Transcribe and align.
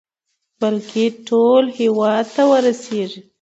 بلكې 0.59 1.05
ټول 1.27 1.63
هېواد 1.79 2.25
ته 2.35 2.43
ورسېږي. 2.51 3.21